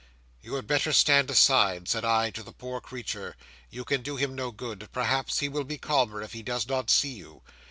[0.41, 3.35] "You had better stand aside," said I to the poor creature.
[3.69, 4.89] "You can do him no good.
[4.91, 7.43] Perhaps he will be calmer, if he does not see you."